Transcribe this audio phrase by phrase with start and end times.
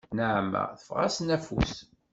[0.11, 1.73] Nneɛma teffeɣ-asen afus.